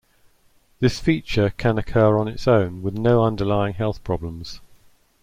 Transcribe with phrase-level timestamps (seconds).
[0.79, 4.59] This feature can occur on its own, with no underlying health problems.